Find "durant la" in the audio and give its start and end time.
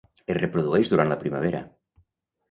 0.93-1.17